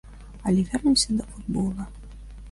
Але 0.43 0.63
вернемся 0.63 1.13
да 1.13 1.23
футбола. 1.23 1.85